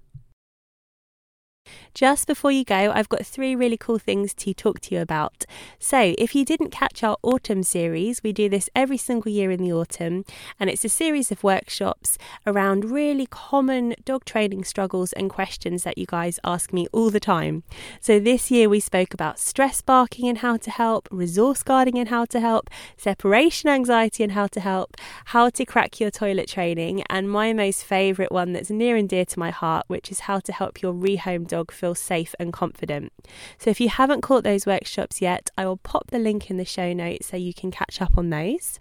Just 1.94 2.26
before 2.26 2.50
you 2.50 2.64
go, 2.64 2.92
I've 2.92 3.08
got 3.08 3.25
three 3.25 3.54
really 3.54 3.76
cool 3.76 3.99
things 3.99 4.35
to 4.35 4.54
talk 4.54 4.80
to 4.80 4.94
you 4.94 5.00
about. 5.00 5.44
So, 5.78 6.14
if 6.18 6.35
you 6.35 6.44
didn't 6.44 6.70
catch 6.70 7.02
our 7.02 7.16
autumn 7.23 7.62
series, 7.62 8.23
we 8.23 8.32
do 8.32 8.49
this 8.49 8.68
every 8.75 8.96
single 8.96 9.30
year 9.30 9.50
in 9.50 9.62
the 9.62 9.73
autumn, 9.73 10.25
and 10.58 10.68
it's 10.70 10.85
a 10.85 10.88
series 10.88 11.30
of 11.30 11.44
workshops 11.44 12.18
around 12.46 12.90
really 12.90 13.26
common 13.26 13.94
dog 14.04 14.25
training 14.25 14.64
struggles 14.64 15.12
and 15.12 15.30
questions 15.30 15.82
that 15.85 15.99
you 15.99 16.06
guys 16.06 16.38
ask 16.44 16.73
me 16.73 16.87
all 16.92 17.11
the 17.11 17.20
time. 17.20 17.62
So, 18.00 18.18
this 18.18 18.50
year 18.50 18.68
we 18.68 18.80
spoke 18.80 19.14
about 19.14 19.38
stress 19.38 19.80
barking 19.80 20.28
and 20.28 20.38
how 20.38 20.56
to 20.58 20.70
help, 20.70 21.08
resource 21.11 21.62
guarding 21.62 21.99
and 21.99 22.08
how 22.08 22.25
to 22.26 22.40
help, 22.40 22.70
separation 22.96 23.70
anxiety 23.70 24.23
and 24.23 24.32
how 24.32 24.46
to 24.49 24.61
help, 24.61 24.96
how 25.26 25.50
to 25.50 25.64
crack 25.64 26.00
your 26.00 26.11
toilet 26.11 26.49
training, 26.49 27.02
and 27.08 27.30
my 27.30 27.52
most 27.52 27.85
favourite 27.85 28.32
one 28.32 28.52
that's 28.52 28.70
near 28.70 28.96
and 28.96 29.08
dear 29.08 29.25
to 29.25 29.38
my 29.38 29.50
heart, 29.50 29.85
which 29.88 30.11
is 30.11 30.20
how 30.20 30.40
to 30.40 30.52
help 30.52 30.82
your 30.82 30.92
rehome 30.92 31.46
dog 31.56 31.72
feel 31.72 31.94
safe 31.94 32.34
and 32.38 32.52
confident. 32.52 33.12
So 33.58 33.70
if 33.70 33.80
you 33.80 33.88
haven't 33.88 34.20
caught 34.20 34.44
those 34.44 34.66
workshops 34.66 35.22
yet, 35.22 35.50
I 35.56 35.64
will 35.64 35.78
pop 35.78 36.10
the 36.10 36.18
link 36.18 36.50
in 36.50 36.58
the 36.58 36.64
show 36.64 36.92
notes 36.92 37.28
so 37.28 37.36
you 37.36 37.54
can 37.54 37.70
catch 37.70 38.02
up 38.02 38.18
on 38.18 38.30
those. 38.30 38.78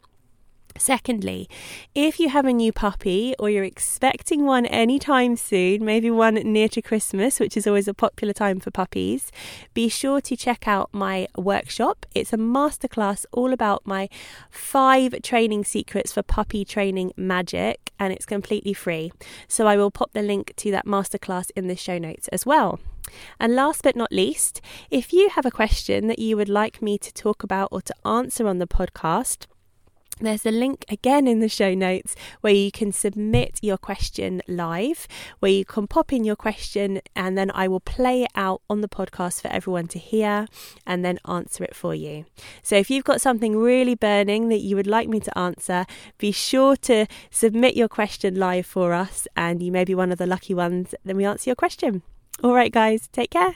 Secondly, 0.78 1.48
if 1.94 2.20
you 2.20 2.28
have 2.28 2.46
a 2.46 2.52
new 2.52 2.74
puppy 2.74 3.34
or 3.40 3.50
you're 3.50 3.64
expecting 3.64 4.46
one 4.46 4.66
anytime 4.66 5.38
soon, 5.38 5.86
maybe 5.86 6.12
one 6.12 6.36
near 6.36 6.68
to 6.68 6.82
Christmas, 6.82 7.40
which 7.40 7.56
is 7.56 7.66
always 7.66 7.88
a 7.88 7.94
popular 7.94 8.34
time 8.34 8.60
for 8.60 8.72
puppies, 8.72 9.32
be 9.74 9.88
sure 9.88 10.20
to 10.20 10.36
check 10.36 10.68
out 10.68 10.90
my 10.92 11.30
workshop. 11.38 12.06
It's 12.14 12.34
a 12.34 12.38
masterclass 12.38 13.26
all 13.32 13.54
about 13.54 13.88
my 13.88 14.10
five 14.50 15.22
training 15.24 15.64
secrets 15.64 16.12
for 16.12 16.22
puppy 16.22 16.66
training 16.66 17.14
magic, 17.16 17.92
and 17.98 18.12
it's 18.12 18.26
completely 18.26 18.74
free. 18.74 19.14
So 19.48 19.68
I 19.68 19.78
will 19.78 19.92
pop 19.92 20.12
the 20.12 20.22
link 20.22 20.54
to 20.58 20.72
that 20.72 20.86
masterclass 20.86 21.52
in 21.56 21.68
the 21.68 21.78
show 21.78 21.98
notes 21.98 22.28
as 22.30 22.46
well. 22.46 22.80
And 23.40 23.56
last 23.56 23.82
but 23.84 23.96
not 23.96 24.12
least, 24.12 24.60
if 24.92 25.14
you 25.14 25.30
have 25.30 25.46
a 25.46 25.52
question 25.52 26.08
that 26.08 26.20
you 26.20 26.36
would 26.36 26.50
like 26.50 26.82
me 26.82 26.98
to 26.98 27.14
talk 27.14 27.44
about 27.44 27.70
or 27.72 27.82
to 27.84 27.96
answer 28.06 28.46
on 28.46 28.58
the 28.58 28.68
podcast, 28.68 29.46
there's 30.22 30.46
a 30.46 30.52
link 30.52 30.86
again 30.90 31.28
in 31.28 31.40
the 31.40 31.50
show 31.50 31.74
notes 31.74 32.16
where 32.42 32.54
you 32.54 32.72
can 32.72 32.92
submit 32.92 33.60
your 33.62 33.78
question 33.78 34.42
live, 34.48 35.08
where 35.40 35.52
you 35.52 35.66
can 35.66 35.88
pop 35.88 36.14
in 36.14 36.24
your 36.24 36.38
question 36.38 37.02
and 37.16 37.38
then 37.38 37.52
I 37.54 37.68
will 37.68 37.82
play 37.82 38.24
it 38.24 38.32
out 38.34 38.62
on 38.70 38.82
the 38.82 38.88
podcast 38.88 39.42
for 39.42 39.50
everyone 39.50 39.88
to 39.88 40.00
hear 40.00 40.48
and 40.86 41.04
then 41.04 41.20
answer 41.28 41.64
it 41.64 41.76
for 41.76 41.94
you. 41.94 42.26
So 42.64 42.76
if 42.78 42.90
you've 42.90 43.04
got 43.04 43.20
something 43.20 43.58
really 43.58 43.96
burning 43.96 44.48
that 44.50 44.60
you 44.60 44.76
would 44.78 44.88
like 44.88 45.10
me 45.10 45.20
to 45.20 45.38
answer, 45.38 45.86
be 46.18 46.32
sure 46.32 46.78
to 46.78 47.08
submit 47.30 47.76
your 47.76 47.90
question 47.90 48.36
live 48.36 48.66
for 48.66 48.94
us 48.94 49.28
and 49.36 49.62
you 49.62 49.72
may 49.72 49.84
be 49.84 49.96
one 49.96 50.12
of 50.12 50.18
the 50.18 50.26
lucky 50.28 50.54
ones. 50.54 50.96
Then 51.04 51.18
we 51.18 51.26
answer 51.26 51.50
your 51.50 51.56
question. 51.56 52.04
All 52.44 52.54
right, 52.54 52.72
guys, 52.72 53.10
take 53.12 53.32
care. 53.32 53.56